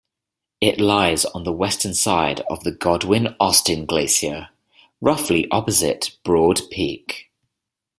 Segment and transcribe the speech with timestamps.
[0.61, 4.49] It lies on the western side of the Godwin-Austen Glacier,
[4.99, 7.29] roughly opposite Broad Peak.